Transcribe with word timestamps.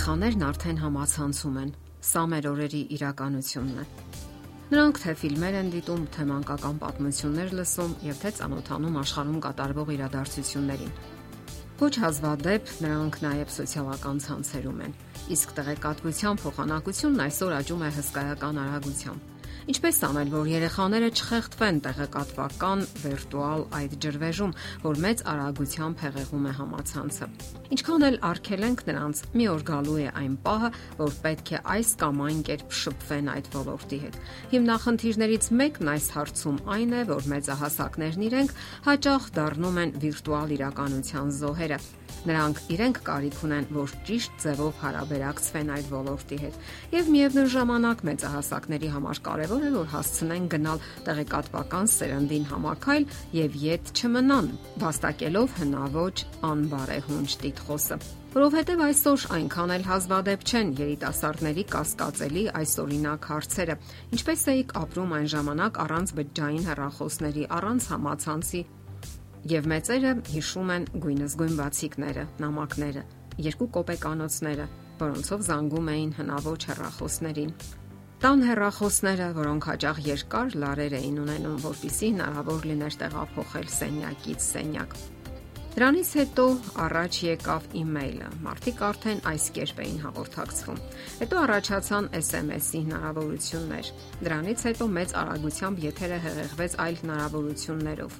Երեխաներն 0.00 0.42
արդեն 0.46 0.78
համացանցում 0.80 1.56
են։ 1.60 1.72
Սա 2.08 2.20
մեր 2.32 2.46
օրերի 2.50 2.78
իրականությունն 2.96 3.80
է։ 3.82 3.84
Նրանք 4.70 5.00
թե 5.02 5.12
ֆիլմեր 5.20 5.58
են 5.58 5.68
դիտում, 5.74 6.06
թե 6.14 6.24
մանկական 6.30 6.78
պատմություններ 6.84 7.52
լսում 7.58 7.92
եւ 8.06 8.22
թե 8.22 8.32
ծանոթանում 8.38 8.96
աշխարհում 9.02 9.42
կատարվող 9.44 9.92
իրադարձություններին։ 9.96 10.94
Ոչ 11.84 11.92
հազվադեպ 12.00 12.72
նրանք 12.86 13.20
նաև 13.28 13.52
սոցիալական 13.60 14.24
ցանցերում 14.24 14.80
են։ 14.88 14.96
Իսկ 15.36 15.52
տեղեկատվության 15.60 16.40
փոխանակությունն 16.48 17.24
այսօր 17.28 17.52
աճում 17.60 17.84
է 17.84 17.92
հսկայական 18.00 18.64
արագությամբ։ 18.64 19.39
Ինչպես 19.70 19.98
անել, 20.02 20.30
որ 20.34 20.48
երեխաները 20.50 21.08
չխեղդվեն 21.14 21.76
տեղեկատվական 21.84 22.80
վիրտուալ 23.04 23.60
այդ 23.78 23.92
ջրվեժում, 24.02 24.54
որ 24.82 24.98
մեծ 25.04 25.22
արագությամբ 25.30 26.02
հեղեղում 26.04 26.48
է 26.50 26.54
համացանցը։ 26.56 27.28
Ինչքան 27.76 28.06
էլ 28.08 28.18
արգելենք 28.30 28.82
նրանց, 28.88 29.22
մի 29.38 29.46
օր 29.52 29.62
գալու 29.70 29.94
է 30.00 30.08
այն 30.22 30.34
պահը, 30.48 30.72
որ 30.98 31.14
պետք 31.22 31.54
է 31.54 31.62
այս 31.76 31.94
կամ 32.02 32.24
այն 32.26 32.42
կերպ 32.50 32.76
շփվեն 32.80 33.30
այդ 33.36 33.52
ոլորտի 33.54 34.00
հետ։ 34.10 34.18
Հիմնախնդիրներից 34.58 35.50
մեկն 35.60 35.94
այս 35.94 36.10
հարցում 36.18 36.60
այն 36.80 36.98
է, 36.98 37.04
որ 37.14 37.30
մեծահասակներն 37.30 38.26
իրենք 38.26 38.58
հաճախ 38.90 39.30
դառնում 39.38 39.80
են 39.86 39.96
վիրտուալ 40.02 40.54
իրականության 40.58 41.34
զոհերը 41.38 41.80
Նրանք 42.30 42.60
իրենք 42.74 43.00
կարիք 43.06 43.40
ունեն, 43.46 43.66
որ 43.76 43.94
ճիշտ 44.10 44.38
ձևով 44.44 44.78
հարաբերակցվեն 44.84 45.72
այդ 45.76 45.90
ոլորտի 45.94 46.38
հետ։ 46.44 46.60
Եվ 46.96 47.10
միևնույն 47.16 47.50
ժամանակ 47.54 48.04
մեծահասակների 48.10 48.92
համար 48.94 49.22
կարևոր 49.30 49.66
է, 49.70 49.72
որ 49.80 49.90
հասցնեն 49.94 50.48
գնալ 50.54 50.86
տեղեկատվական 51.08 51.92
սերնդին 51.96 52.48
համակայլ 52.54 53.10
եւ 53.40 53.60
յետ 53.64 53.92
չմնան, 54.00 54.54
վաստակելով 54.84 55.60
հնաոճ 55.60 56.24
անբարեհունչ 56.50 57.30
տիտխոսը 57.44 58.02
որովհետև 58.30 58.82
այսօր 58.84 59.22
այնքան 59.34 59.70
էլ 59.74 59.84
հազվադեպ 59.88 60.42
չեն 60.46 60.68
երիտասարդների 60.78 61.64
կասկածելի 61.72 62.44
այս 62.60 62.74
օրինակ 62.84 63.26
հարցերը։ 63.30 63.76
Ինչպես 64.14 64.44
էիք 64.52 64.74
ապրում 64.80 65.14
այն 65.18 65.26
ժամանակ 65.34 65.80
առանց 65.84 66.12
բջջային 66.20 66.68
հեռախոսների, 66.70 67.46
առանց 67.58 67.88
համացանցի 67.90 68.60
Եվ 69.48 69.66
մեծերը 69.72 70.10
հիշում 70.28 70.70
են 70.74 70.82
գույնզգույն 71.00 71.54
բացիկները, 71.56 72.24
նամակները, 72.44 73.02
երկու 73.40 73.68
կոպեկանոցները, 73.76 74.66
որոնցով 75.00 75.44
զանգում 75.46 75.86
էին 75.92 76.10
հնաոճ 76.18 76.66
հեռախոսներին։ 76.70 77.54
Տան 78.20 78.44
հեռախոսները, 78.50 79.28
որոնք 79.38 79.68
հաճախ 79.70 80.02
երկար 80.10 80.58
լարեր 80.60 80.96
էին 80.98 81.16
ունենում, 81.24 81.56
որpիսի 81.64 82.10
հնարավոր 82.12 82.68
լիներ 82.68 82.98
տեղափոխել 83.00 83.70
սենյակից 83.80 84.44
սենյակ։ 84.44 84.98
Դրանից 85.70 86.08
հետո 86.20 86.44
առաջ 86.84 87.16
եկավ 87.30 87.66
email-ը։ 87.80 88.28
Մարդիկ 88.44 88.80
արդեն 88.90 89.20
այս 89.30 89.44
կերպ 89.56 89.80
էին 89.84 90.00
հաղորդակցվում։ 90.04 90.80
Հետո 91.20 91.38
առաջացան 91.46 92.08
SMS-ի 92.20 92.80
հնարավորություններ։ 92.90 93.92
Դրանից 94.26 94.64
հետո 94.68 94.88
մեծ 94.98 95.14
արագությամբ 95.22 95.84
եթերը 95.86 96.18
հեղեղվեց 96.26 96.76
այլ 96.84 97.00
հնարավորություններով։ 97.04 98.18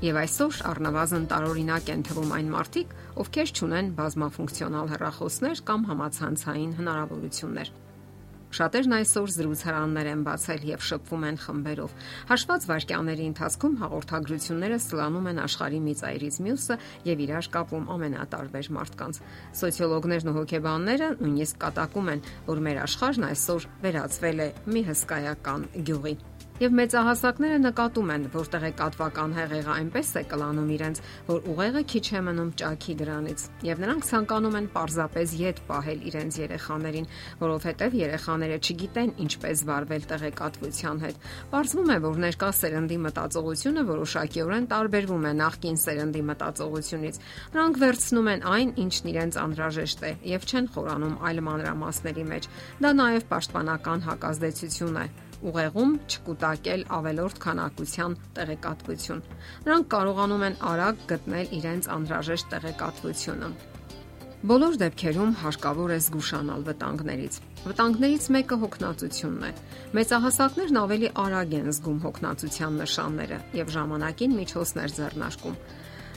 Եվ 0.00 0.16
այսօր 0.16 0.58
առնվազն 0.64 1.24
տարօրինակ 1.28 1.88
են 1.92 2.02
թվում 2.08 2.30
այն 2.32 2.46
մարդիկ, 2.54 2.92
ովքեր 3.20 3.50
ճունեն 3.58 3.88
բազմաֆունկցիոնալ 3.98 4.86
հեռախոսներ 4.94 5.60
կամ 5.68 5.82
համացանցային 5.90 6.72
հնարավորություններ։ 6.78 7.72
Շատերն 8.50 8.94
այսօր 8.96 9.34
զրուցարաններ 9.34 10.08
են 10.10 10.22
բացել 10.26 10.64
եւ 10.70 10.86
շփվում 10.88 11.26
են 11.28 11.36
խմբերով։ 11.44 11.92
Հաշված 12.32 12.66
վայրկյանների 12.70 13.28
ընթացքում 13.30 13.76
հաղորդագրությունները 13.84 14.80
սլանում 14.88 15.28
են 15.30 15.42
աշխարհի 15.44 15.82
մի 15.84 15.94
ծայրից 16.00 16.40
մյուսը 16.48 16.80
եւ 17.12 17.22
իրար 17.28 17.50
կապում 17.60 17.86
ամենատարբեր 18.00 18.72
մարդկանց։ 18.80 19.22
Սոցիոլոգներն 19.60 20.32
ու 20.32 20.36
հոգեբանները 20.40 21.12
նույնիսկ 21.20 21.62
կատակում 21.68 22.12
են, 22.16 22.26
որ 22.48 22.66
մեր 22.66 22.82
աշխարհն 22.88 23.30
այսօր 23.30 23.70
վերածվել 23.84 24.44
է 24.48 24.50
մի 24.66 24.84
հսկայական 24.90 25.70
գյուղի։ 25.84 26.18
Եվ 26.60 26.74
մեծահասակները 26.76 27.58
նկատում 27.64 28.10
են, 28.12 28.24
որ 28.34 28.48
տեղեկատվական 28.52 29.30
հեղեղը 29.32 29.70
այնպես 29.80 30.08
է 30.20 30.22
կլանում 30.28 30.72
իրենց, 30.74 30.98
որ 31.30 31.46
ուղեղը 31.48 31.82
քիչ 31.88 32.02
է 32.12 32.20
մնում 32.26 32.50
ճաքի 32.60 32.96
դրանից, 33.00 33.44
եւ 33.64 33.80
նրանք 33.80 34.04
ցանկանում 34.10 34.58
են 34.60 34.68
parzapes 34.74 35.32
յետ 35.40 35.62
պահել 35.70 36.02
իրենց 36.10 36.38
երեխաներին, 36.40 37.08
որովհետեւ 37.40 37.96
երեխաները 38.00 38.58
չգիտեն 38.60 39.14
ինչպես 39.24 39.62
վարվել 39.70 40.04
տեղեկատվության 40.12 41.00
հետ։ 41.00 41.24
Պարզվում 41.56 41.88
է, 41.88 41.96
որ 42.04 42.20
ներկա 42.28 42.52
սերնդի 42.60 43.00
մտածողությունը 43.08 43.86
որոշակիորեն 43.88 44.68
տարբերվում 44.76 45.24
է 45.24 45.32
նախկին 45.40 45.80
սերնդի 45.80 46.22
մտածողությունից։ 46.28 47.22
Նրանք 47.56 47.82
վերցնում 47.88 48.30
են 48.36 48.46
այն, 48.52 48.76
ինչն 48.84 49.10
իրենց 49.16 49.40
անհրաժեշտ 49.48 50.04
է 50.04 50.12
եւ 50.36 50.46
չեն 50.52 50.70
խորանում 50.76 51.18
այլ 51.24 51.42
մանրամասների 51.48 52.28
մեջ։ 52.36 52.52
Դա 52.84 52.94
նաեւ 53.00 53.28
պաշտպանական 53.32 54.08
հակազդեցություն 54.10 55.00
է 55.00 55.08
ուղեղում 55.48 55.92
չկուտակել 56.10 56.82
ավելորդ 57.00 57.40
քանակության 57.44 58.16
տեղեկատվություն։ 58.36 59.20
Նրանք 59.66 59.90
կարողանում 59.94 60.46
են 60.50 60.56
արագ 60.70 61.04
գտնել 61.10 61.52
իրենց 61.60 61.90
անհրաժեշտ 61.96 62.50
տեղեկատվությունը։ 62.54 63.50
Բոլոր 64.40 64.76
դեպքերում 64.80 65.32
հարկավոր 65.36 65.90
է 65.92 65.96
զգուշանալ 66.00 66.62
վտանգներից։ 66.64 67.34
Վտանգներից 67.60 68.28
մեկը 68.36 68.56
հոգնածությունն 68.62 69.42
է։ 69.44 69.50
Մեծահասակներն 69.98 70.78
ավելի 70.80 71.10
արագ 71.24 71.52
են 71.60 71.68
զգում 71.76 71.98
հոգնածության 72.04 72.78
նշանները 72.80 73.38
եւ 73.60 73.72
ժամանակին 73.76 74.36
միջոցներ 74.40 74.94
ձեռնարկում։ 74.96 75.58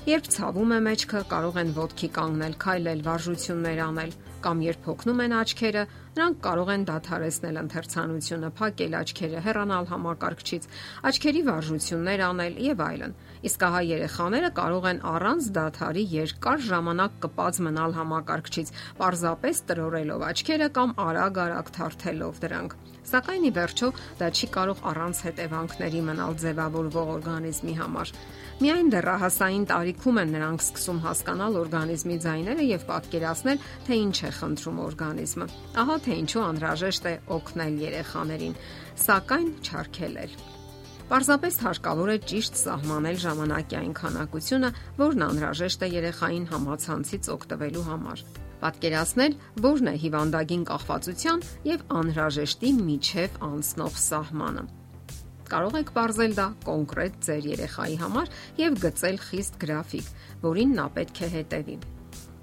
Երբ 0.04 0.26
ցավում 0.36 0.72
է 0.76 0.80
մեջքը, 0.88 1.20
կարող 1.32 1.60
են 1.64 1.70
ոտքի 1.76 2.08
կանգնել, 2.16 2.56
քայլել, 2.64 3.04
վարժություններ 3.08 3.84
անել, 3.84 4.16
կամ 4.44 4.64
երբ 4.68 4.88
հոգնում 4.88 5.22
են 5.24 5.36
աչքերը, 5.44 5.84
նրանք 6.14 6.40
կարող 6.46 6.70
են 6.74 6.84
դադարեցնել 6.90 7.60
ընթերցանությունը, 7.64 8.50
փակել 8.60 8.98
աչքերը, 9.00 9.40
հեռանալ 9.48 9.88
համակարգչից, 9.94 10.68
աչքերի 11.10 11.42
վարժություններ 11.50 12.24
անել 12.28 12.60
եւ 12.68 12.84
այլն։ 12.88 13.16
Իսկ 13.50 13.66
ահա 13.68 13.82
երեխաները 13.90 14.52
կարող 14.62 14.88
են 14.94 15.04
առանց 15.14 15.50
դադարի 15.58 16.04
երկար 16.14 16.64
ժամանակ 16.70 17.18
կպած 17.26 17.62
մնալ 17.68 17.98
համակարգչից, 17.98 18.74
պարզապես 19.02 19.64
տրորելով 19.74 20.28
աչքերը 20.30 20.70
կամ 20.78 20.96
արագ-արագ 21.08 21.74
թարթելով 21.80 22.44
դրանք։ 22.46 22.78
Սակայն 23.04 23.44
ի 23.44 23.52
վերջո 23.58 23.88
դա 24.22 24.28
չի 24.32 24.48
կարող 24.54 24.86
առանց 24.94 25.18
հետևանքների 25.28 26.02
մնալ 26.08 26.38
ձևավորվող 26.44 27.10
օրգանիզմի 27.18 27.74
համար։ 27.82 28.14
Միայն 28.64 28.90
դեռահասային 28.94 29.64
տարիքում 29.70 30.20
են 30.22 30.32
նրանք 30.38 30.64
սկսում 30.64 31.00
հասկանալ 31.04 31.58
օրգանիզմի 31.64 32.18
ձայները 32.24 32.68
եւ 32.70 32.86
պատկերացնել, 32.90 33.64
թե 33.88 33.98
ինչ 34.04 34.18
է 34.24 34.32
խնդրում 34.40 34.78
օրգանիզմը։ 34.84 35.48
Ահա 35.84 35.98
թե 36.04 36.18
ինչու 36.24 36.44
անհրաժեշտ 36.44 37.10
է 37.10 37.14
օգնել 37.38 37.76
երեխաներին, 37.84 38.56
սակայն 39.04 39.50
չարքելել։ 39.64 40.38
Պարզապես 41.14 41.60
հարկավոր 41.64 42.10
է 42.14 42.18
ճիշտ 42.32 42.62
սահմանել 42.64 43.18
ժամանակային 43.24 43.98
քանակությունը, 44.00 44.70
որն 45.04 45.28
անհրաժեշտ 45.28 45.84
է 45.84 45.90
երեխային 45.94 46.48
համացանցից 46.54 47.30
օգտվելու 47.34 47.86
համար 47.90 48.24
պատկերացնել, 48.64 49.36
որն 49.64 49.90
է 49.92 49.96
հիվանդագին 50.04 50.64
կախվածության 50.70 51.44
եւ 51.68 51.84
անհրաժեշտի 52.00 52.72
միջև 52.80 53.38
անցնող 53.50 54.00
սահմանը։ 54.04 54.64
Կարող 55.52 55.78
եք 55.82 55.92
ողրել 55.98 56.36
դա 56.40 56.48
կոնկրետ 56.64 57.18
ձեր 57.28 57.48
երեխայի 57.52 57.98
համար 58.04 58.32
եւ 58.64 58.80
գծել 58.88 59.18
խիստ 59.28 59.60
գրաֆիկ, 59.64 60.12
որին 60.48 60.76
նա 60.80 60.90
պետք 60.98 61.24
է 61.28 61.32
հետևի։ 61.38 61.80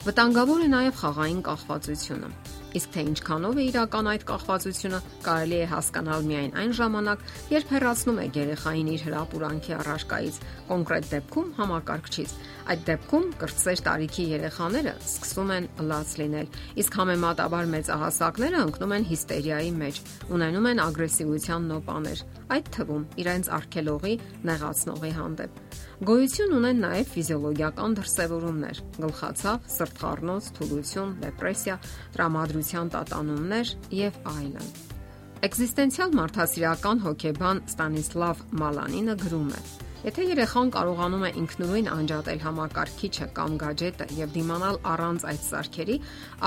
Վտանգավոր 0.05 0.65
է 0.65 0.73
նաև 0.77 1.01
խաղային 1.01 1.45
կախվածությունը։ 1.49 2.35
Իսկ 2.71 2.91
թե 2.95 3.03
ինչքանով 3.11 3.57
է 3.59 3.63
իրական 3.67 4.09
այդ 4.11 4.25
կախվածությունը, 4.29 4.99
կարելի 5.27 5.57
է 5.59 5.67
հասկանալ 5.71 6.27
միայն 6.31 6.53
այն 6.61 6.75
ժամանակ, 6.79 7.25
երբ 7.51 7.73
հեռացնում 7.75 8.21
եք 8.25 8.39
երեխային 8.41 8.91
իր 8.95 9.05
հրապուրանքի 9.07 9.75
առարկայից, 9.81 10.39
կոնկրետ 10.71 11.09
դեպքում 11.11 11.49
համակարգչից։ 11.59 12.35
Այդ 12.71 12.85
դեպքում 12.91 13.27
կրտսեր 13.41 13.83
տարիքի 13.91 14.27
երեխաները 14.31 14.95
սկսում 15.11 15.51
են 15.57 15.67
լաց 15.91 16.13
լինել, 16.21 16.53
իսկ 16.85 17.01
համեմատաբար 17.01 17.73
մեծահասակները 17.75 18.63
ընկնում 18.71 18.95
են 19.01 19.09
հիստերիայի 19.11 19.73
մեջ, 19.81 20.05
ունենում 20.31 20.71
են 20.71 20.85
ագրեսիվության 20.87 21.69
նոպաներ, 21.75 22.23
այդ 22.55 22.71
թվում 22.77 23.05
իրենց 23.23 23.51
արգելողի, 23.57 24.15
նեղացնողի 24.51 25.11
հանդեպ։ 25.17 25.59
Գոյություն 26.11 26.55
ունեն 26.61 26.81
նաև 26.85 27.11
ֆիզիոլոգիական 27.15 27.97
դրսևորումներ՝ 28.01 28.81
գլխացավ, 29.01 29.69
սրտխառնոց, 29.75 30.49
թուլություն, 30.57 31.13
դեպրեսիա, 31.27 31.77
տրամադրության 32.17 32.95
տատանումներ 32.97 33.75
եւ 34.01 34.19
այլն։ 34.35 34.73
Էգզիստենցիալ 35.41 36.17
մարդասիրական 36.21 36.99
հոգեբան 37.05 37.63
Ստանիսլավ 37.71 38.43
Մալանինը 38.61 39.15
գրում 39.25 39.55
է. 39.57 39.63
Եթե 40.01 40.25
երեխան 40.31 40.71
կարողանում 40.73 41.25
է 41.27 41.31
ինքնուրույն 41.37 41.89
անջատել 41.93 42.39
համակարգիչը 42.41 43.27
կամ 43.37 43.57
գadget-ը 43.61 44.07
եւ 44.17 44.31
դիմանալ 44.33 44.79
առանց 44.93 45.27
այդ 45.29 45.43
սարքերի, 45.45 45.97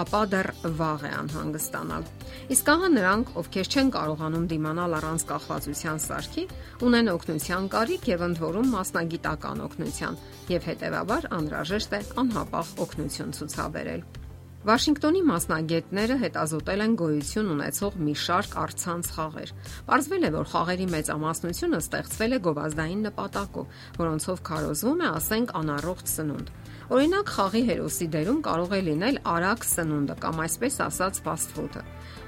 ապա 0.02 0.22
դեռ 0.32 0.50
վաղ 0.80 1.06
է 1.06 1.12
անհանգստանալ։ 1.20 2.08
Իսկ 2.56 2.72
ահա 2.74 2.90
նրանք, 2.96 3.36
ովքեր 3.44 3.70
չեն 3.70 3.94
կարողանում 3.94 4.50
դիմանալ 4.56 4.98
առանց 4.98 5.28
կախվածության 5.34 6.04
սարքի, 6.08 6.48
ունեն 6.90 7.14
օգնության 7.14 7.70
կարիք 7.78 8.10
եւ 8.14 8.26
ընդ 8.32 8.44
որում 8.48 8.74
մասնագիտական 8.74 9.64
օգնության 9.70 10.20
եւ 10.58 10.68
հետեւաբար 10.74 11.32
անհրաժեշտ 11.38 11.98
է 12.02 12.04
անհապաղ 12.26 12.76
օգնություն 12.88 13.38
ցուցաբերել։ 13.38 14.23
Վաշինգտոնի 14.64 15.22
մասնագետները 15.28 16.16
հետազոտել 16.22 16.82
են 16.84 16.94
գոյություն 17.02 17.48
ունեցող 17.52 17.96
մի 18.00 18.14
շարք 18.22 18.54
առցանց 18.62 19.10
խաղեր։ 19.16 19.50
Պարզվել 19.90 20.24
է, 20.24 20.30
որ 20.36 20.48
խաղերի 20.54 20.88
մեծամասնությունը 20.94 21.80
ստեղծվել 21.84 22.36
է 22.38 22.40
գովազդային 22.48 23.02
նպատակով, 23.10 23.82
որոնցով 24.00 24.44
քարոզվում 24.48 25.04
է, 25.04 25.10
ասենք, 25.20 25.52
անառողջ 25.60 26.14
սնունդ։ 26.14 26.54
Օրինակ, 26.94 27.30
խաղի 27.34 27.64
հերոսի 27.68 28.08
դերում 28.14 28.40
կարող 28.48 28.74
է 28.76 28.80
լինել 28.88 29.20
արագ 29.34 29.68
սնունդը 29.68 30.16
կամ 30.24 30.42
այսպես 30.44 30.80
ասած 30.88 31.20
fast 31.28 31.54
food-ը։ 31.56 31.84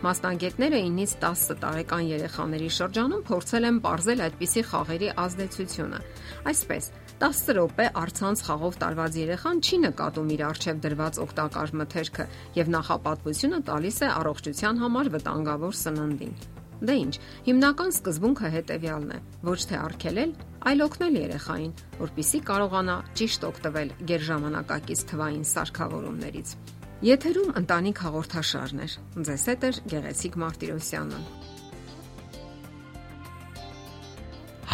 Մասնագետները 0.05 0.79
9-ից 0.85 1.15
10 1.23 1.59
տարեկան 1.63 2.05
երեխաների 2.11 2.69
շրջանում 2.79 3.25
փորձել 3.31 3.67
են 3.71 3.79
ողրզել 3.85 4.23
այդպիսի 4.25 4.63
խաղերի 4.71 5.09
ազդեցությունը։ 5.25 5.99
Այսպես, 6.51 6.89
10 7.21 7.53
րոպե 7.56 7.85
առցանց 7.95 8.41
խաղով 8.44 8.77
տարված 8.81 9.17
երեխան 9.21 9.59
չի 9.63 9.77
նկատում 9.85 10.31
իր 10.35 10.41
առջև 10.50 10.81
դրված 10.83 11.19
օգտակար 11.25 11.71
մթերքը 11.79 12.25
եւ 12.59 12.71
նախապատվությունը 12.75 13.59
տալիս 13.69 14.00
է 14.03 14.09
առողջության 14.15 14.81
համար 14.83 15.09
վտանգավոր 15.15 15.77
սննդին։ 15.79 16.35
Դե 16.75 16.95
ի՞նչ, 17.00 17.15
հիմնական 17.47 17.91
սկզբունքը 17.95 18.51
հետեւյալն 18.56 19.15
է. 19.15 19.19
ոչ 19.47 19.59
թե 19.69 19.75
արգելել, 19.79 20.31
այլ 20.67 20.85
օգնել 20.85 21.15
երեխային, 21.23 21.73
որpիսի 22.03 22.39
կարողանա 22.51 22.95
ճիշտ 23.15 23.47
օգտվել 23.50 23.89
ģերժամանակակից 24.12 25.06
թվային 25.15 25.45
սարքավորումներից։ 25.56 26.47
Եթերում 27.06 27.56
ընտանիք 27.63 27.97
հաղորդաշարն 28.06 28.79
է։ 28.83 28.88
Ձեզ 29.23 29.44
հետ 29.56 29.65
է 29.65 29.71
Գեղեցիկ 29.95 30.39
Մարտիրոսյանը։ 30.44 31.19